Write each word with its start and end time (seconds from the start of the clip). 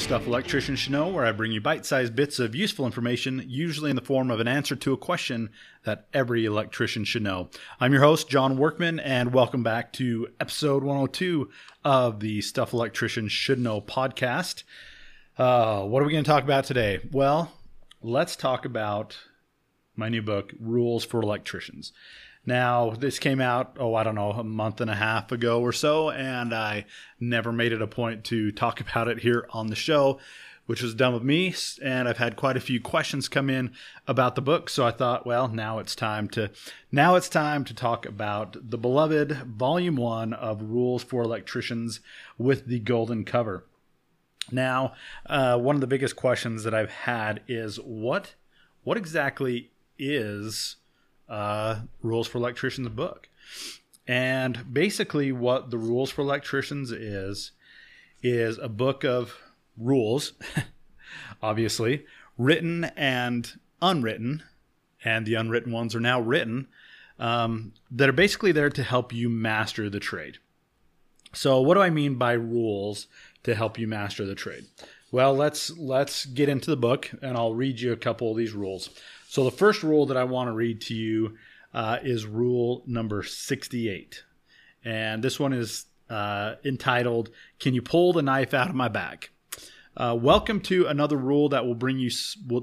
Stuff 0.00 0.26
Electricians 0.26 0.78
Should 0.78 0.92
Know, 0.92 1.08
where 1.08 1.26
I 1.26 1.30
bring 1.30 1.52
you 1.52 1.60
bite 1.60 1.84
sized 1.84 2.16
bits 2.16 2.38
of 2.38 2.54
useful 2.54 2.86
information, 2.86 3.44
usually 3.46 3.90
in 3.90 3.96
the 3.96 4.02
form 4.02 4.30
of 4.30 4.40
an 4.40 4.48
answer 4.48 4.74
to 4.74 4.94
a 4.94 4.96
question 4.96 5.50
that 5.84 6.06
every 6.14 6.46
electrician 6.46 7.04
should 7.04 7.22
know. 7.22 7.50
I'm 7.78 7.92
your 7.92 8.02
host, 8.02 8.28
John 8.28 8.56
Workman, 8.56 8.98
and 8.98 9.32
welcome 9.32 9.62
back 9.62 9.92
to 9.94 10.28
episode 10.40 10.82
102 10.82 11.50
of 11.84 12.18
the 12.18 12.40
Stuff 12.40 12.72
Electricians 12.72 13.30
Should 13.30 13.60
Know 13.60 13.82
podcast. 13.82 14.62
Uh, 15.36 15.82
what 15.82 16.02
are 16.02 16.06
we 16.06 16.12
going 16.12 16.24
to 16.24 16.30
talk 16.30 16.44
about 16.44 16.64
today? 16.64 17.00
Well, 17.12 17.52
let's 18.02 18.36
talk 18.36 18.64
about 18.64 19.18
my 20.00 20.08
new 20.08 20.22
book, 20.22 20.52
Rules 20.58 21.04
for 21.04 21.22
Electricians. 21.22 21.92
Now, 22.46 22.90
this 22.90 23.18
came 23.18 23.40
out, 23.40 23.76
oh, 23.78 23.94
I 23.94 24.02
don't 24.02 24.14
know, 24.14 24.30
a 24.32 24.42
month 24.42 24.80
and 24.80 24.90
a 24.90 24.94
half 24.96 25.30
ago 25.30 25.60
or 25.60 25.72
so, 25.72 26.10
and 26.10 26.54
I 26.54 26.86
never 27.20 27.52
made 27.52 27.72
it 27.72 27.82
a 27.82 27.86
point 27.86 28.24
to 28.24 28.50
talk 28.50 28.80
about 28.90 29.08
it 29.08 29.20
here 29.20 29.46
on 29.50 29.68
the 29.68 29.76
show, 29.76 30.18
which 30.64 30.82
was 30.82 30.94
dumb 30.94 31.12
of 31.12 31.22
me. 31.22 31.54
And 31.82 32.08
I've 32.08 32.16
had 32.16 32.36
quite 32.36 32.56
a 32.56 32.60
few 32.60 32.80
questions 32.80 33.28
come 33.28 33.50
in 33.50 33.72
about 34.08 34.36
the 34.36 34.42
book, 34.42 34.70
so 34.70 34.86
I 34.86 34.90
thought, 34.90 35.26
well, 35.26 35.48
now 35.48 35.78
it's 35.78 35.94
time 35.94 36.28
to 36.30 36.50
now 36.90 37.14
it's 37.14 37.28
time 37.28 37.64
to 37.66 37.74
talk 37.74 38.06
about 38.06 38.70
the 38.70 38.78
beloved 38.78 39.32
Volume 39.32 39.96
One 39.96 40.32
of 40.32 40.62
Rules 40.62 41.04
for 41.04 41.22
Electricians 41.22 42.00
with 42.38 42.66
the 42.66 42.80
golden 42.80 43.24
cover. 43.24 43.66
Now, 44.50 44.94
uh, 45.26 45.58
one 45.58 45.76
of 45.76 45.80
the 45.80 45.86
biggest 45.86 46.16
questions 46.16 46.64
that 46.64 46.74
I've 46.74 46.90
had 46.90 47.42
is 47.46 47.76
what 47.76 48.34
what 48.82 48.96
exactly 48.96 49.70
is 50.00 50.76
uh, 51.28 51.82
Rules 52.02 52.26
for 52.26 52.38
Electricians 52.38 52.88
book. 52.88 53.28
And 54.08 54.72
basically, 54.72 55.30
what 55.30 55.70
the 55.70 55.78
Rules 55.78 56.10
for 56.10 56.22
Electricians 56.22 56.90
is, 56.90 57.52
is 58.22 58.58
a 58.58 58.68
book 58.68 59.04
of 59.04 59.36
rules, 59.76 60.32
obviously, 61.42 62.04
written 62.36 62.84
and 62.96 63.52
unwritten, 63.80 64.42
and 65.04 65.26
the 65.26 65.34
unwritten 65.34 65.70
ones 65.72 65.94
are 65.94 66.00
now 66.00 66.20
written, 66.20 66.66
um, 67.18 67.72
that 67.90 68.08
are 68.08 68.12
basically 68.12 68.50
there 68.50 68.70
to 68.70 68.82
help 68.82 69.12
you 69.12 69.28
master 69.28 69.88
the 69.88 70.00
trade. 70.00 70.38
So, 71.32 71.60
what 71.60 71.74
do 71.74 71.80
I 71.80 71.90
mean 71.90 72.16
by 72.16 72.32
rules 72.32 73.06
to 73.44 73.54
help 73.54 73.78
you 73.78 73.86
master 73.86 74.24
the 74.24 74.34
trade? 74.34 74.64
Well, 75.12 75.34
let's 75.34 75.76
let's 75.76 76.24
get 76.24 76.48
into 76.48 76.70
the 76.70 76.76
book, 76.76 77.10
and 77.22 77.36
I'll 77.36 77.54
read 77.54 77.80
you 77.80 77.92
a 77.92 77.96
couple 77.96 78.30
of 78.30 78.36
these 78.36 78.52
rules. 78.52 78.90
So 79.30 79.44
the 79.44 79.52
first 79.52 79.84
rule 79.84 80.06
that 80.06 80.16
I 80.16 80.24
want 80.24 80.48
to 80.48 80.52
read 80.52 80.80
to 80.80 80.94
you 80.94 81.36
uh, 81.72 81.98
is 82.02 82.26
rule 82.26 82.82
number 82.88 83.22
68. 83.22 84.24
And 84.84 85.22
this 85.22 85.38
one 85.38 85.52
is 85.52 85.86
uh, 86.08 86.56
entitled, 86.64 87.30
Can 87.60 87.72
You 87.72 87.80
Pull 87.80 88.12
the 88.12 88.22
Knife 88.22 88.54
Out 88.54 88.70
of 88.70 88.74
My 88.74 88.88
Back? 88.88 89.30
Uh, 89.96 90.18
welcome 90.20 90.60
to 90.62 90.88
another 90.88 91.16
rule 91.16 91.48
that 91.50 91.64
will 91.64 91.76
bring 91.76 92.00
you 92.00 92.10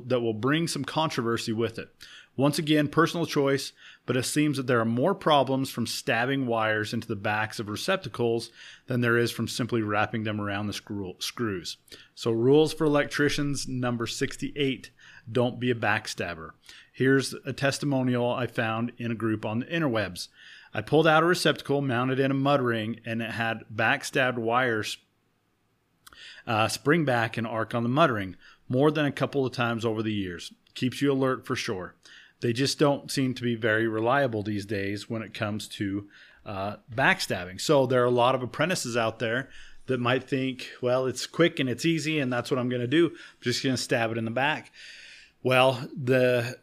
that 0.07 0.19
will 0.19 0.33
bring 0.33 0.67
some 0.67 0.83
controversy 0.83 1.53
with 1.53 1.79
it. 1.79 1.87
Once 2.35 2.59
again, 2.59 2.89
personal 2.89 3.25
choice, 3.25 3.71
but 4.05 4.17
it 4.17 4.23
seems 4.23 4.57
that 4.57 4.67
there 4.67 4.81
are 4.81 4.85
more 4.85 5.15
problems 5.15 5.71
from 5.71 5.87
stabbing 5.87 6.47
wires 6.47 6.93
into 6.93 7.07
the 7.07 7.15
backs 7.15 7.59
of 7.59 7.69
receptacles 7.69 8.51
than 8.87 8.99
there 8.99 9.17
is 9.17 9.31
from 9.31 9.47
simply 9.47 9.81
wrapping 9.81 10.23
them 10.23 10.41
around 10.41 10.67
the 10.67 10.73
screw- 10.73 11.15
screws. 11.19 11.77
So, 12.13 12.31
rules 12.31 12.73
for 12.73 12.83
electricians 12.83 13.69
number 13.69 14.05
68 14.05 14.91
don't 15.31 15.59
be 15.59 15.71
a 15.71 15.75
backstabber. 15.75 16.51
Here's 16.91 17.33
a 17.45 17.53
testimonial 17.53 18.31
I 18.31 18.47
found 18.47 18.91
in 18.97 19.11
a 19.11 19.15
group 19.15 19.45
on 19.45 19.59
the 19.59 19.65
interwebs. 19.65 20.29
I 20.73 20.81
pulled 20.81 21.07
out 21.07 21.23
a 21.23 21.25
receptacle 21.25 21.81
mounted 21.81 22.19
in 22.19 22.31
a 22.31 22.35
mud 22.35 22.61
ring, 22.61 22.99
and 23.05 23.21
it 23.21 23.31
had 23.31 23.65
backstabbed 23.73 24.37
wires 24.37 24.97
uh, 26.45 26.67
spring 26.67 27.05
back 27.05 27.37
and 27.37 27.45
arc 27.45 27.75
on 27.75 27.83
the 27.83 27.89
mud 27.89 28.11
ring 28.11 28.35
more 28.69 28.91
than 28.91 29.05
a 29.05 29.11
couple 29.11 29.45
of 29.45 29.53
times 29.53 29.85
over 29.85 30.01
the 30.01 30.13
years. 30.13 30.53
Keeps 30.73 31.01
you 31.01 31.11
alert 31.11 31.45
for 31.45 31.55
sure. 31.55 31.95
They 32.41 32.53
just 32.53 32.77
don't 32.77 33.11
seem 33.11 33.33
to 33.33 33.43
be 33.43 33.55
very 33.55 33.87
reliable 33.87 34.43
these 34.43 34.65
days 34.65 35.09
when 35.09 35.21
it 35.21 35.33
comes 35.33 35.67
to 35.69 36.07
uh, 36.45 36.77
backstabbing. 36.93 37.59
So 37.59 37.85
there 37.85 38.01
are 38.03 38.05
a 38.05 38.11
lot 38.11 38.35
of 38.35 38.43
apprentices 38.43 38.95
out 38.95 39.19
there 39.19 39.49
that 39.87 39.99
might 39.99 40.23
think, 40.23 40.69
well, 40.81 41.05
it's 41.05 41.25
quick 41.25 41.59
and 41.59 41.69
it's 41.69 41.85
easy, 41.85 42.19
and 42.19 42.31
that's 42.31 42.51
what 42.51 42.59
I'm 42.59 42.69
going 42.69 42.81
to 42.81 42.87
do. 42.87 43.07
I'm 43.07 43.41
just 43.41 43.63
going 43.63 43.75
to 43.75 43.81
stab 43.81 44.11
it 44.11 44.17
in 44.17 44.25
the 44.25 44.31
back. 44.31 44.71
Well, 45.47 45.89
the 45.95 46.57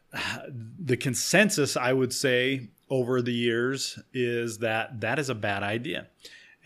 the 0.79 0.99
consensus 0.99 1.75
I 1.75 1.95
would 1.95 2.13
say 2.13 2.69
over 2.91 3.23
the 3.23 3.33
years 3.33 3.99
is 4.13 4.59
that 4.59 5.01
that 5.01 5.19
is 5.19 5.31
a 5.31 5.35
bad 5.35 5.63
idea, 5.63 6.09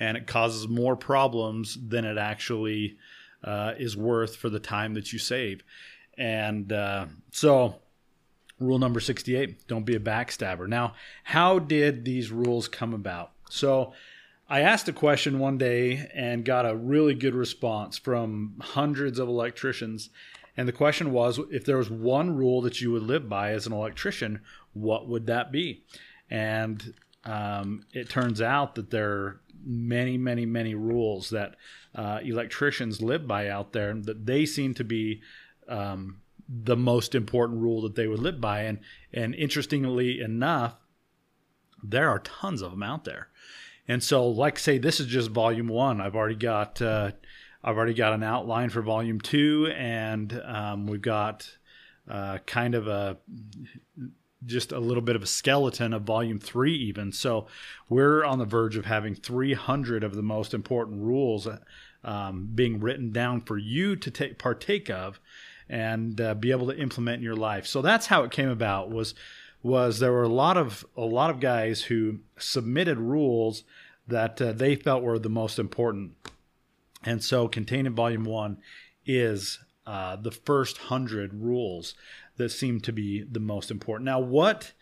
and 0.00 0.16
it 0.16 0.26
causes 0.26 0.66
more 0.66 0.96
problems 0.96 1.78
than 1.80 2.04
it 2.04 2.18
actually 2.18 2.96
uh, 3.44 3.74
is 3.78 3.96
worth 3.96 4.34
for 4.34 4.50
the 4.50 4.58
time 4.58 4.94
that 4.94 5.12
you 5.12 5.20
save. 5.20 5.62
And 6.16 6.72
uh, 6.72 7.06
so, 7.30 7.76
rule 8.58 8.80
number 8.80 8.98
sixty-eight: 8.98 9.68
don't 9.68 9.86
be 9.86 9.94
a 9.94 10.00
backstabber. 10.00 10.66
Now, 10.66 10.94
how 11.22 11.60
did 11.60 12.04
these 12.04 12.32
rules 12.32 12.66
come 12.66 12.94
about? 12.94 13.30
So. 13.48 13.92
I 14.50 14.60
asked 14.60 14.88
a 14.88 14.94
question 14.94 15.38
one 15.38 15.58
day 15.58 16.08
and 16.14 16.42
got 16.42 16.64
a 16.64 16.74
really 16.74 17.12
good 17.12 17.34
response 17.34 17.98
from 17.98 18.54
hundreds 18.58 19.18
of 19.18 19.28
electricians. 19.28 20.08
And 20.58 20.66
the 20.66 20.72
question 20.72 21.12
was 21.12 21.38
if 21.52 21.64
there 21.64 21.76
was 21.76 21.88
one 21.88 22.34
rule 22.34 22.60
that 22.62 22.80
you 22.80 22.91
would 22.91 23.04
live 23.04 23.28
by 23.28 23.52
as 23.52 23.69
an 23.69 23.72
electrician, 23.72 24.41
what 24.72 25.08
would 25.08 25.26
that 25.26 25.52
be? 25.52 25.84
And 26.28 26.94
um, 27.24 27.84
it 27.92 28.10
turns 28.10 28.42
out 28.42 28.74
that 28.74 28.91
there 28.91 29.10
are 29.10 29.41
many, 29.64 30.19
many, 30.19 30.46
many 30.46 30.74
rules 30.74 31.30
that 31.30 31.54
uh, 31.94 32.19
electricians 32.24 33.00
live 33.00 33.28
by 33.28 33.48
out 33.48 33.72
there 33.72 33.94
that 33.94 34.26
they 34.26 34.44
seem 34.44 34.74
to 34.74 34.84
be 34.84 35.22
um, 35.69 36.22
the 36.48 36.76
most 36.76 37.14
important 37.14 37.60
rule 37.60 37.80
that 37.82 37.94
they 37.94 38.08
would 38.08 38.19
live 38.19 38.40
by. 38.40 38.62
And, 38.62 38.80
and 39.12 39.36
interestingly 39.36 40.20
enough, 40.20 40.75
there 41.84 42.08
are 42.08 42.19
tons 42.19 42.62
of 42.62 42.72
them 42.72 42.82
out 42.82 43.04
there. 43.04 43.28
And 43.86 44.02
so, 44.02 44.26
like 44.28 44.58
say, 44.58 44.76
this 44.76 44.98
is 44.98 45.06
just 45.06 45.30
volume 45.30 45.69
one. 45.69 46.00
I've 46.00 46.16
already 46.16 46.34
got 46.34 46.82
uh, 46.82 47.12
I've 47.68 47.76
already 47.76 47.92
got 47.92 48.14
an 48.14 48.22
outline 48.22 48.70
for 48.70 48.80
volume 48.80 49.20
two, 49.20 49.70
and 49.76 50.40
um, 50.46 50.86
we've 50.86 51.02
got 51.02 51.50
uh, 52.08 52.38
kind 52.46 52.74
of 52.74 52.88
a 52.88 53.18
just 54.46 54.72
a 54.72 54.78
little 54.78 55.02
bit 55.02 55.16
of 55.16 55.22
a 55.22 55.26
skeleton 55.26 55.92
of 55.92 56.04
volume 56.04 56.38
three, 56.38 56.74
even. 56.74 57.12
So 57.12 57.46
we're 57.90 58.24
on 58.24 58.38
the 58.38 58.46
verge 58.46 58.76
of 58.76 58.86
having 58.86 59.14
300 59.14 60.02
of 60.02 60.14
the 60.14 60.22
most 60.22 60.54
important 60.54 61.02
rules 61.02 61.46
um, 62.04 62.48
being 62.54 62.80
written 62.80 63.12
down 63.12 63.42
for 63.42 63.58
you 63.58 63.96
to 63.96 64.10
take 64.10 64.38
partake 64.38 64.88
of 64.88 65.20
and 65.68 66.18
uh, 66.22 66.32
be 66.32 66.50
able 66.52 66.68
to 66.68 66.78
implement 66.78 67.18
in 67.18 67.22
your 67.22 67.36
life. 67.36 67.66
So 67.66 67.82
that's 67.82 68.06
how 68.06 68.22
it 68.22 68.30
came 68.30 68.48
about. 68.48 68.90
Was 68.90 69.14
was 69.62 69.98
there 69.98 70.12
were 70.12 70.22
a 70.22 70.28
lot 70.28 70.56
of 70.56 70.86
a 70.96 71.02
lot 71.02 71.28
of 71.28 71.38
guys 71.38 71.82
who 71.82 72.20
submitted 72.38 72.96
rules 72.96 73.64
that 74.06 74.40
uh, 74.40 74.52
they 74.52 74.75
felt 74.75 75.02
were 75.02 75.19
the 75.19 75.28
most 75.28 75.58
important 75.58 76.12
and 77.08 77.25
so, 77.25 77.49
contained 77.49 77.87
in 77.87 77.94
volume 77.94 78.25
one 78.25 78.58
is 79.06 79.60
uh, 79.87 80.16
the 80.16 80.31
first 80.31 80.76
hundred 80.76 81.32
rules 81.32 81.94
that 82.37 82.50
seem 82.50 82.82
to 82.82 82.93
be 82.93 83.22
the 83.22 83.40
most 83.40 83.70
important. 83.70 84.05
Now, 84.05 84.20
what? 84.20 84.72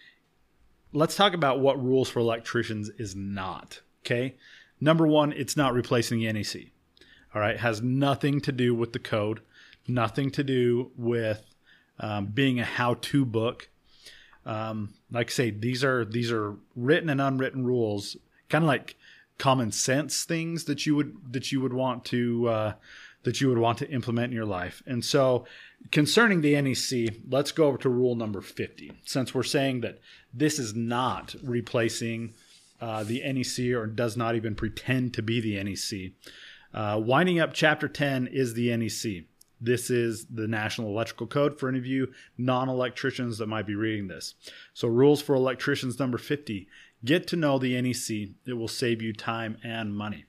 Let's 0.92 1.14
talk 1.14 1.34
about 1.34 1.60
what 1.60 1.80
rules 1.80 2.10
for 2.10 2.18
electricians 2.18 2.88
is 2.98 3.14
not. 3.14 3.80
Okay, 4.04 4.34
number 4.80 5.06
one, 5.06 5.32
it's 5.34 5.56
not 5.56 5.72
replacing 5.72 6.18
the 6.18 6.32
NEC. 6.32 6.72
All 7.32 7.40
right, 7.40 7.60
has 7.60 7.80
nothing 7.80 8.40
to 8.40 8.50
do 8.50 8.74
with 8.74 8.92
the 8.92 8.98
code, 8.98 9.40
nothing 9.86 10.32
to 10.32 10.42
do 10.42 10.90
with 10.96 11.44
um, 12.00 12.26
being 12.26 12.58
a 12.58 12.64
how-to 12.64 13.24
book. 13.24 13.68
Um, 14.44 14.94
like 15.12 15.28
I 15.28 15.32
say, 15.32 15.50
these 15.50 15.84
are 15.84 16.04
these 16.04 16.32
are 16.32 16.56
written 16.74 17.08
and 17.08 17.20
unwritten 17.20 17.64
rules, 17.64 18.16
kind 18.48 18.64
of 18.64 18.68
like 18.68 18.96
common 19.38 19.70
sense 19.70 20.24
things 20.24 20.64
that 20.64 20.86
you 20.86 20.96
would 20.96 21.32
that 21.32 21.52
you 21.52 21.60
would 21.60 21.72
want 21.72 22.04
to 22.06 22.48
uh, 22.48 22.72
that 23.24 23.40
you 23.40 23.48
would 23.48 23.58
want 23.58 23.78
to 23.78 23.90
implement 23.90 24.30
in 24.30 24.36
your 24.36 24.44
life. 24.44 24.82
And 24.86 25.04
so, 25.04 25.46
concerning 25.90 26.40
the 26.40 26.60
NEC, 26.60 27.16
let's 27.28 27.52
go 27.52 27.66
over 27.66 27.78
to 27.78 27.88
rule 27.88 28.14
number 28.14 28.40
fifty. 28.40 28.92
Since 29.04 29.34
we're 29.34 29.42
saying 29.42 29.80
that 29.80 29.98
this 30.32 30.58
is 30.58 30.74
not 30.74 31.34
replacing 31.42 32.34
uh, 32.80 33.04
the 33.04 33.22
NEC 33.32 33.74
or 33.74 33.86
does 33.86 34.16
not 34.16 34.34
even 34.36 34.54
pretend 34.54 35.14
to 35.14 35.22
be 35.22 35.40
the 35.40 35.62
NEC. 35.62 36.12
Uh, 36.74 37.00
winding 37.00 37.40
up 37.40 37.54
chapter 37.54 37.88
10 37.88 38.26
is 38.26 38.54
the 38.54 38.76
NEC. 38.76 39.24
This 39.58 39.88
is 39.88 40.26
the 40.26 40.46
National 40.46 40.88
Electrical 40.88 41.26
Code 41.26 41.58
for 41.58 41.70
any 41.70 41.78
of 41.78 41.86
you 41.86 42.12
non 42.36 42.68
electricians 42.68 43.38
that 43.38 43.46
might 43.46 43.66
be 43.66 43.74
reading 43.74 44.08
this. 44.08 44.34
So, 44.74 44.86
rules 44.86 45.22
for 45.22 45.34
electricians 45.34 45.98
number 45.98 46.18
50 46.18 46.68
Get 47.04 47.26
to 47.28 47.36
know 47.36 47.58
the 47.58 47.80
NEC. 47.80 48.30
It 48.46 48.54
will 48.54 48.68
save 48.68 49.02
you 49.02 49.12
time 49.12 49.58
and 49.62 49.94
money. 49.94 50.24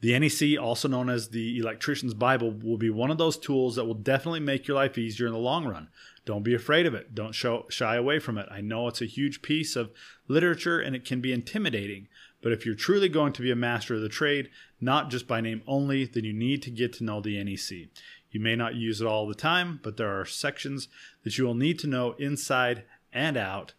The 0.00 0.18
NEC, 0.18 0.60
also 0.60 0.88
known 0.88 1.08
as 1.08 1.28
the 1.28 1.58
Electrician's 1.58 2.14
Bible, 2.14 2.50
will 2.50 2.76
be 2.76 2.90
one 2.90 3.12
of 3.12 3.18
those 3.18 3.38
tools 3.38 3.76
that 3.76 3.84
will 3.84 3.94
definitely 3.94 4.40
make 4.40 4.66
your 4.66 4.76
life 4.76 4.98
easier 4.98 5.28
in 5.28 5.32
the 5.32 5.38
long 5.38 5.64
run. 5.64 5.88
Don't 6.24 6.42
be 6.42 6.54
afraid 6.54 6.86
of 6.86 6.94
it. 6.94 7.14
Don't 7.14 7.34
show, 7.34 7.66
shy 7.68 7.94
away 7.94 8.18
from 8.18 8.36
it. 8.36 8.48
I 8.50 8.60
know 8.60 8.88
it's 8.88 9.00
a 9.00 9.06
huge 9.06 9.42
piece 9.42 9.76
of 9.76 9.92
literature 10.26 10.80
and 10.80 10.96
it 10.96 11.04
can 11.04 11.20
be 11.20 11.32
intimidating, 11.32 12.08
But 12.42 12.52
if 12.52 12.66
you're 12.66 12.74
truly 12.74 13.08
going 13.08 13.32
to 13.34 13.42
be 13.42 13.52
a 13.52 13.56
master 13.56 13.94
of 13.94 14.00
the 14.00 14.08
trade, 14.08 14.50
not 14.80 15.10
just 15.10 15.28
by 15.28 15.40
name 15.40 15.62
only, 15.66 16.04
then 16.04 16.24
you 16.24 16.32
need 16.32 16.60
to 16.62 16.70
get 16.70 16.92
to 16.94 17.04
know 17.04 17.20
the 17.20 17.42
NEC. 17.42 17.88
You 18.32 18.40
may 18.40 18.56
not 18.56 18.74
use 18.74 19.00
it 19.00 19.06
all 19.06 19.28
the 19.28 19.34
time, 19.34 19.78
but 19.82 19.96
there 19.96 20.18
are 20.20 20.24
sections 20.24 20.88
that 21.22 21.38
you 21.38 21.44
will 21.44 21.54
need 21.54 21.78
to 21.78 21.86
know 21.86 22.12
inside 22.18 22.82
and 23.12 23.36
out 23.36 23.74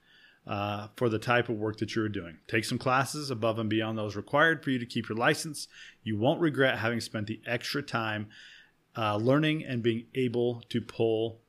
uh, 0.45 0.87
for 0.95 1.09
the 1.09 1.19
type 1.19 1.49
of 1.49 1.55
work 1.55 1.77
that 1.77 1.95
you're 1.95 2.09
doing. 2.09 2.37
Take 2.47 2.65
some 2.65 2.77
classes 2.77 3.29
above 3.29 3.59
and 3.59 3.69
beyond 3.69 3.97
those 3.97 4.15
required 4.15 4.63
for 4.63 4.71
you 4.71 4.79
to 4.79 4.85
keep 4.85 5.07
your 5.07 5.17
license. 5.17 5.67
You 6.03 6.17
won't 6.17 6.41
regret 6.41 6.79
having 6.79 6.99
spent 6.99 7.27
the 7.27 7.41
extra 7.45 7.81
time 7.81 8.27
uh, 8.97 9.15
learning 9.15 9.63
and 9.63 9.81
being 9.81 10.05
able 10.15 10.61
to 10.69 10.81
pull 10.81 11.39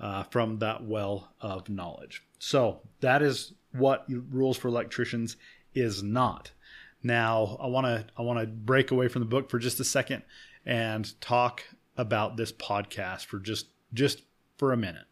uh, 0.00 0.22
from 0.24 0.58
that 0.58 0.84
well 0.84 1.32
of 1.40 1.68
knowledge. 1.68 2.22
So 2.38 2.80
that 3.00 3.22
is 3.22 3.52
what 3.72 4.06
rules 4.08 4.56
for 4.56 4.68
electricians 4.68 5.36
is 5.74 6.02
not. 6.02 6.50
Now 7.02 7.56
I 7.60 7.66
want 7.66 7.86
to 7.86 8.06
I 8.16 8.22
want 8.22 8.40
to 8.40 8.46
break 8.46 8.90
away 8.90 9.08
from 9.08 9.20
the 9.20 9.26
book 9.26 9.50
for 9.50 9.58
just 9.58 9.78
a 9.78 9.84
second 9.84 10.22
and 10.66 11.20
talk 11.20 11.62
about 11.96 12.36
this 12.36 12.52
podcast 12.52 13.26
for 13.26 13.38
just 13.38 13.66
just 13.92 14.22
for 14.56 14.72
a 14.72 14.76
minute. 14.76 15.04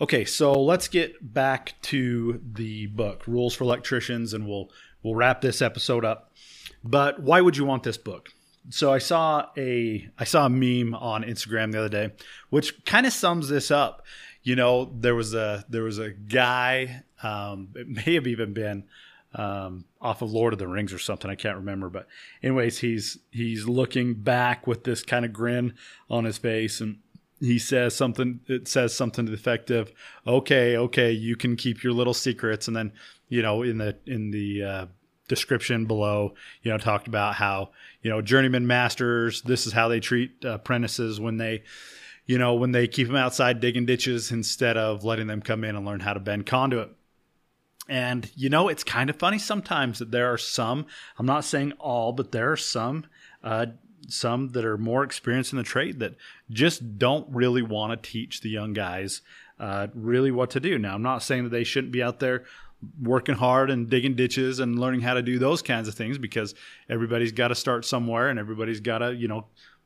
Okay, 0.00 0.24
so 0.24 0.52
let's 0.52 0.88
get 0.88 1.34
back 1.34 1.74
to 1.82 2.40
the 2.54 2.86
book, 2.86 3.26
Rules 3.26 3.54
for 3.54 3.64
Electricians, 3.64 4.32
and 4.32 4.46
we'll 4.46 4.70
we'll 5.02 5.14
wrap 5.14 5.42
this 5.42 5.60
episode 5.60 6.06
up. 6.06 6.32
But 6.82 7.20
why 7.20 7.42
would 7.42 7.58
you 7.58 7.66
want 7.66 7.82
this 7.82 7.98
book? 7.98 8.30
So 8.70 8.90
I 8.90 8.96
saw 8.96 9.48
a 9.58 10.08
I 10.18 10.24
saw 10.24 10.46
a 10.46 10.48
meme 10.48 10.94
on 10.94 11.22
Instagram 11.22 11.72
the 11.72 11.80
other 11.80 11.90
day, 11.90 12.12
which 12.48 12.82
kind 12.86 13.04
of 13.04 13.12
sums 13.12 13.50
this 13.50 13.70
up. 13.70 14.02
You 14.42 14.56
know, 14.56 14.90
there 14.98 15.14
was 15.14 15.34
a 15.34 15.66
there 15.68 15.82
was 15.82 15.98
a 15.98 16.10
guy. 16.10 17.02
Um, 17.22 17.68
it 17.74 17.86
may 17.86 18.14
have 18.14 18.26
even 18.26 18.54
been 18.54 18.84
um, 19.34 19.84
off 20.00 20.22
of 20.22 20.32
Lord 20.32 20.54
of 20.54 20.58
the 20.58 20.66
Rings 20.66 20.94
or 20.94 20.98
something. 20.98 21.30
I 21.30 21.34
can't 21.34 21.58
remember, 21.58 21.90
but 21.90 22.06
anyways, 22.42 22.78
he's 22.78 23.18
he's 23.30 23.68
looking 23.68 24.14
back 24.14 24.66
with 24.66 24.84
this 24.84 25.02
kind 25.02 25.26
of 25.26 25.32
grin 25.34 25.74
on 26.08 26.24
his 26.24 26.38
face, 26.38 26.80
and 26.80 27.00
he 27.40 27.58
says 27.58 27.96
something. 27.96 28.40
It 28.46 28.68
says 28.68 28.94
something 28.94 29.26
to 29.26 29.30
the 29.30 29.36
effect 29.36 29.70
of, 29.70 29.92
"Okay, 30.26 30.76
okay, 30.76 31.10
you 31.10 31.36
can 31.36 31.56
keep 31.56 31.82
your 31.82 31.92
little 31.92 32.14
secrets," 32.14 32.68
and 32.68 32.76
then 32.76 32.92
you 33.28 33.42
know 33.42 33.62
in 33.62 33.78
the 33.78 33.96
in 34.06 34.30
the 34.30 34.62
uh, 34.62 34.86
description 35.30 35.86
below, 35.86 36.34
you 36.62 36.70
know, 36.70 36.76
talked 36.76 37.06
about 37.06 37.36
how, 37.36 37.70
you 38.02 38.10
know, 38.10 38.20
journeyman 38.20 38.66
masters, 38.66 39.40
this 39.42 39.64
is 39.64 39.72
how 39.72 39.86
they 39.88 40.00
treat 40.00 40.44
apprentices 40.44 41.20
when 41.20 41.38
they, 41.38 41.62
you 42.26 42.36
know, 42.36 42.54
when 42.54 42.72
they 42.72 42.88
keep 42.88 43.06
them 43.06 43.16
outside 43.16 43.60
digging 43.60 43.86
ditches 43.86 44.32
instead 44.32 44.76
of 44.76 45.04
letting 45.04 45.28
them 45.28 45.40
come 45.40 45.62
in 45.62 45.76
and 45.76 45.86
learn 45.86 46.00
how 46.00 46.12
to 46.12 46.20
bend 46.20 46.46
conduit. 46.46 46.90
And, 47.88 48.28
you 48.34 48.50
know, 48.50 48.68
it's 48.68 48.84
kind 48.84 49.08
of 49.08 49.16
funny 49.16 49.38
sometimes 49.38 50.00
that 50.00 50.10
there 50.10 50.32
are 50.32 50.38
some, 50.38 50.86
I'm 51.16 51.26
not 51.26 51.44
saying 51.44 51.72
all, 51.78 52.12
but 52.12 52.32
there 52.32 52.50
are 52.50 52.56
some, 52.56 53.06
uh, 53.42 53.66
some 54.08 54.50
that 54.50 54.64
are 54.64 54.78
more 54.78 55.04
experienced 55.04 55.52
in 55.52 55.58
the 55.58 55.64
trade 55.64 56.00
that 56.00 56.14
just 56.50 56.98
don't 56.98 57.26
really 57.30 57.62
want 57.62 57.92
to 58.02 58.10
teach 58.10 58.40
the 58.40 58.48
young 58.48 58.72
guys 58.72 59.22
uh, 59.58 59.88
really 59.94 60.30
what 60.30 60.50
to 60.50 60.60
do. 60.60 60.78
Now, 60.78 60.94
I'm 60.94 61.02
not 61.02 61.22
saying 61.22 61.44
that 61.44 61.50
they 61.50 61.64
shouldn't 61.64 61.92
be 61.92 62.02
out 62.02 62.20
there 62.20 62.44
working 63.02 63.34
hard 63.34 63.70
and 63.70 63.90
digging 63.90 64.14
ditches 64.14 64.58
and 64.58 64.78
learning 64.78 65.02
how 65.02 65.14
to 65.14 65.22
do 65.22 65.38
those 65.38 65.60
kinds 65.60 65.86
of 65.86 65.94
things 65.94 66.18
because 66.18 66.54
everybody's 66.88 67.32
got 67.32 67.48
to 67.48 67.54
start 67.54 67.84
somewhere 67.84 68.28
and 68.28 68.38
everybody's 68.38 68.80
got 68.80 68.98
to 68.98 69.14
you 69.14 69.28
know 69.28 69.44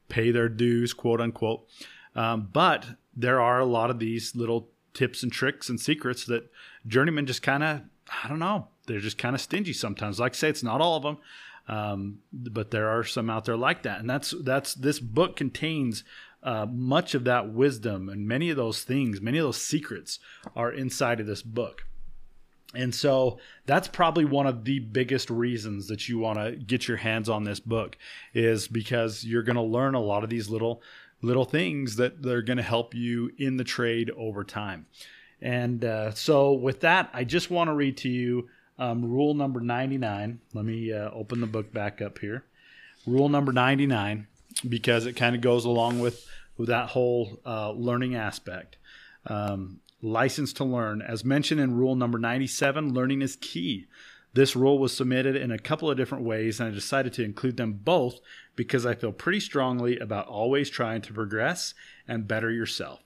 pay 0.09 0.31
their 0.31 0.49
dues 0.49 0.93
quote 0.93 1.21
unquote. 1.21 1.67
Um, 2.15 2.49
but 2.53 2.87
there 3.17 3.41
are 3.41 3.59
a 3.59 3.65
lot 3.65 3.91
of 3.91 3.99
these 3.99 4.37
little 4.37 4.69
tips 4.93 5.25
and 5.25 5.33
tricks 5.33 5.69
and 5.69 5.81
secrets 5.81 6.25
that 6.27 6.49
journeymen 6.87 7.27
just 7.27 7.43
kind 7.43 7.65
of 7.65 7.81
i 8.23 8.29
don't 8.29 8.39
know 8.39 8.69
they're 8.87 9.01
just 9.01 9.19
kind 9.19 9.35
of 9.35 9.41
stingy 9.41 9.73
sometimes. 9.73 10.21
Like 10.21 10.33
i 10.33 10.37
say 10.37 10.49
it's 10.49 10.63
not 10.63 10.81
all 10.81 10.97
of 10.97 11.03
them 11.03 11.19
um, 11.69 12.19
but 12.33 12.71
there 12.71 12.89
are 12.89 13.05
some 13.05 13.31
out 13.31 13.45
there 13.45 13.57
like 13.57 13.83
that. 13.83 14.01
And 14.01 14.09
that's 14.09 14.35
that's 14.43 14.75
this 14.75 15.01
book 15.01 15.37
contains 15.37 16.05
uh, 16.43 16.67
much 16.67 17.15
of 17.15 17.25
that 17.25 17.53
wisdom. 17.53 18.09
And 18.09 18.29
many 18.29 18.51
of 18.51 18.57
those 18.57 18.83
things 18.83 19.21
many 19.21 19.39
of 19.39 19.45
those 19.45 19.61
secrets 19.61 20.19
are 20.55 20.71
inside 20.71 21.21
of 21.21 21.27
this 21.27 21.43
book. 21.43 21.87
And 22.75 22.95
so 22.95 23.39
that's 23.67 23.87
probably 23.87 24.25
one 24.25 24.49
of 24.49 24.65
the 24.65 24.81
biggest 24.81 25.31
reasons 25.31 25.87
that 25.89 26.09
you 26.09 26.19
want 26.19 26.39
to 26.39 26.53
get 26.53 26.89
your 26.89 26.97
hands 26.97 27.29
on 27.29 27.45
this 27.45 27.61
book 27.61 27.97
is 28.35 28.67
because 28.67 29.25
you're 29.25 29.45
going 29.45 29.57
to 29.57 29.63
learn 29.63 29.95
a 29.95 30.01
lot 30.01 30.25
of 30.25 30.31
these 30.31 30.49
little 30.49 30.83
little 31.23 31.45
things 31.45 31.97
that 31.97 32.23
they're 32.23 32.43
going 32.43 32.57
to 32.59 32.63
help 32.63 32.95
you 32.95 33.31
in 33.39 33.57
the 33.57 33.65
trade 33.65 34.11
over 34.17 34.45
time. 34.45 34.87
And 35.41 35.85
uh, 35.85 36.13
so 36.13 36.53
with 36.53 36.81
that, 36.81 37.09
I 37.13 37.25
just 37.25 37.51
want 37.51 37.69
to 37.69 37.75
read 37.75 37.97
to 37.99 38.09
you 38.09 38.49
um, 38.79 39.05
rule 39.05 39.35
number 39.35 39.61
99. 39.61 40.41
Let 40.53 40.65
me 40.65 40.93
uh, 40.93 41.11
open 41.11 41.41
the 41.41 41.47
book 41.47 41.73
back 41.73 42.03
up 42.03 42.19
here. 42.19 42.45
Rule 43.07 43.29
number 43.29 43.53
99 43.53 44.27
because 44.69 45.07
it 45.07 45.15
kind 45.15 45.35
of 45.35 45.43
goes 45.43 45.65
along 45.65 46.01
with, 46.01 46.27
with 46.57 46.69
that 46.69 46.91
whole 46.91 47.41
uh, 47.45 47.73
learning 47.73 48.15
aspect. 48.15 48.77
Um, 49.27 49.81
license 50.03 50.53
to 50.55 50.65
learn. 50.65 51.03
As 51.03 51.25
mentioned 51.25 51.61
in 51.61 51.77
rule 51.77 51.97
number 51.97 52.19
97, 52.19 52.93
learning 52.93 53.23
is 53.23 53.37
key. 53.37 53.87
This 54.35 54.57
rule 54.57 54.81
was 54.81 54.97
submitted 54.97 55.37
in 55.37 55.53
a 55.53 55.59
couple 55.59 55.89
of 55.89 55.97
different 55.97 56.25
ways, 56.25 56.59
and 56.59 56.69
I 56.69 56.73
decided 56.73 57.13
to 57.15 57.25
include 57.25 57.57
them 57.57 57.75
both 57.85 58.19
because 58.57 58.85
I 58.85 58.95
feel 58.95 59.13
pretty 59.13 59.41
strongly 59.41 59.99
about 59.99 60.27
always 60.27 60.69
trying 60.69 61.03
to 61.03 61.13
progress 61.13 61.73
and 62.09 62.27
better 62.27 62.51
yourself. 62.51 63.04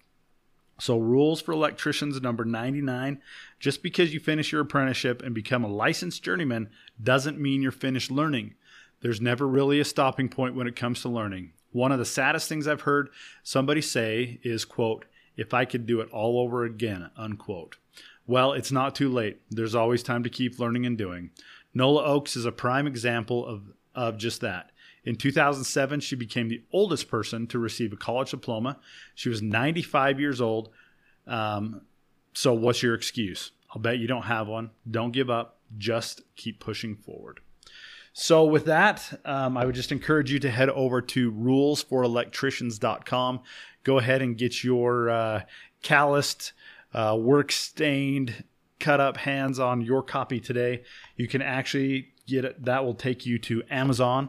So, 0.80 0.98
rules 0.98 1.40
for 1.40 1.52
electricians 1.52 2.20
number 2.20 2.44
99 2.44 3.20
just 3.58 3.82
because 3.82 4.14
you 4.14 4.20
finish 4.20 4.52
your 4.52 4.60
apprenticeship 4.60 5.22
and 5.22 5.34
become 5.34 5.64
a 5.64 5.68
licensed 5.68 6.22
journeyman 6.22 6.70
doesn't 7.02 7.40
mean 7.40 7.62
you're 7.62 7.72
finished 7.72 8.10
learning. 8.10 8.54
There's 9.00 9.20
never 9.20 9.46
really 9.46 9.80
a 9.80 9.84
stopping 9.84 10.28
point 10.28 10.54
when 10.54 10.68
it 10.68 10.76
comes 10.76 11.02
to 11.02 11.08
learning. 11.08 11.52
One 11.72 11.92
of 11.92 11.98
the 11.98 12.04
saddest 12.04 12.48
things 12.48 12.66
I've 12.66 12.82
heard 12.82 13.10
somebody 13.42 13.82
say 13.82 14.40
is, 14.42 14.64
quote, 14.64 15.04
if 15.36 15.52
I 15.52 15.64
could 15.64 15.86
do 15.86 16.00
it 16.00 16.10
all 16.10 16.40
over 16.40 16.64
again, 16.64 17.10
unquote. 17.16 17.76
Well, 18.26 18.52
it's 18.52 18.72
not 18.72 18.94
too 18.94 19.08
late. 19.08 19.40
There's 19.50 19.74
always 19.74 20.02
time 20.02 20.22
to 20.24 20.30
keep 20.30 20.58
learning 20.58 20.86
and 20.86 20.98
doing. 20.98 21.30
Nola 21.74 22.02
Ochs 22.08 22.36
is 22.36 22.44
a 22.44 22.52
prime 22.52 22.86
example 22.86 23.46
of, 23.46 23.62
of 23.94 24.18
just 24.18 24.40
that. 24.40 24.70
In 25.04 25.16
2007, 25.16 26.00
she 26.00 26.16
became 26.16 26.48
the 26.48 26.62
oldest 26.72 27.08
person 27.08 27.46
to 27.48 27.58
receive 27.58 27.92
a 27.92 27.96
college 27.96 28.30
diploma. 28.30 28.78
She 29.14 29.28
was 29.28 29.42
95 29.42 30.18
years 30.20 30.40
old. 30.40 30.70
Um, 31.26 31.82
so, 32.34 32.54
what's 32.54 32.82
your 32.82 32.94
excuse? 32.94 33.50
I'll 33.70 33.82
bet 33.82 33.98
you 33.98 34.06
don't 34.06 34.22
have 34.22 34.48
one. 34.48 34.70
Don't 34.90 35.12
give 35.12 35.28
up. 35.30 35.58
Just 35.76 36.22
keep 36.36 36.60
pushing 36.60 36.96
forward. 36.96 37.40
So, 38.12 38.44
with 38.44 38.66
that, 38.66 39.20
um, 39.24 39.56
I 39.56 39.64
would 39.64 39.74
just 39.74 39.90
encourage 39.92 40.30
you 40.32 40.38
to 40.40 40.50
head 40.50 40.68
over 40.70 41.00
to 41.02 41.32
rulesforelectricians.com 41.32 43.40
go 43.88 43.98
ahead 43.98 44.20
and 44.20 44.36
get 44.36 44.62
your 44.62 45.08
uh, 45.08 45.42
calloused, 45.82 46.52
uh, 46.92 47.16
work 47.18 47.50
stained, 47.50 48.44
cut 48.78 49.00
up 49.00 49.16
hands 49.16 49.58
on 49.58 49.80
your 49.80 50.02
copy 50.02 50.40
today. 50.40 50.82
You 51.16 51.26
can 51.26 51.40
actually 51.40 52.12
get 52.26 52.44
it. 52.44 52.62
That 52.64 52.84
will 52.84 52.94
take 52.94 53.24
you 53.24 53.38
to 53.38 53.62
Amazon. 53.70 54.28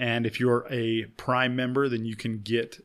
And 0.00 0.26
if 0.26 0.40
you're 0.40 0.66
a 0.70 1.04
Prime 1.18 1.54
member, 1.54 1.88
then 1.90 2.06
you 2.06 2.16
can 2.16 2.38
get 2.38 2.82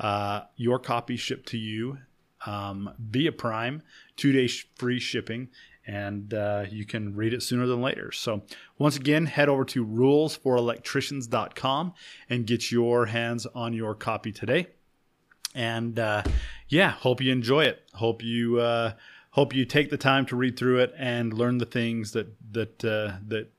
uh, 0.00 0.40
your 0.56 0.80
copy 0.80 1.16
shipped 1.16 1.46
to 1.50 1.56
you 1.56 1.98
um, 2.44 2.90
via 2.98 3.30
Prime, 3.30 3.82
two 4.16 4.32
days 4.32 4.64
free 4.74 4.98
shipping, 4.98 5.48
and 5.86 6.34
uh, 6.34 6.64
you 6.68 6.84
can 6.84 7.14
read 7.14 7.32
it 7.32 7.44
sooner 7.44 7.68
than 7.68 7.80
later. 7.80 8.10
So, 8.10 8.42
once 8.78 8.96
again, 8.96 9.26
head 9.26 9.48
over 9.48 9.64
to 9.66 9.86
rulesforelectricians.com 9.86 11.94
and 12.28 12.46
get 12.46 12.72
your 12.72 13.06
hands 13.06 13.46
on 13.54 13.72
your 13.72 13.94
copy 13.94 14.32
today. 14.32 14.66
And 15.54 16.00
uh, 16.00 16.24
yeah, 16.68 16.90
hope 16.90 17.20
you 17.20 17.30
enjoy 17.30 17.66
it. 17.66 17.84
Hope 17.94 18.24
you 18.24 18.58
uh, 18.58 18.94
hope 19.30 19.54
you 19.54 19.64
take 19.64 19.90
the 19.90 19.96
time 19.96 20.26
to 20.26 20.34
read 20.34 20.58
through 20.58 20.80
it 20.80 20.92
and 20.98 21.32
learn 21.32 21.58
the 21.58 21.64
things 21.64 22.10
that 22.10 22.26
that 22.52 22.84
uh, 22.84 23.18
that 23.28 23.52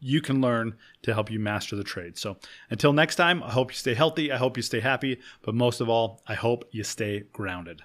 you 0.00 0.20
can 0.20 0.40
learn 0.40 0.76
to 1.02 1.14
help 1.14 1.30
you 1.30 1.38
master 1.38 1.76
the 1.76 1.84
trade. 1.84 2.16
So 2.16 2.38
until 2.70 2.92
next 2.92 3.16
time, 3.16 3.42
I 3.42 3.50
hope 3.50 3.70
you 3.70 3.76
stay 3.76 3.94
healthy. 3.94 4.32
I 4.32 4.36
hope 4.38 4.56
you 4.56 4.62
stay 4.62 4.80
happy. 4.80 5.20
But 5.42 5.54
most 5.54 5.80
of 5.80 5.88
all, 5.88 6.22
I 6.26 6.34
hope 6.34 6.64
you 6.72 6.82
stay 6.82 7.24
grounded. 7.32 7.82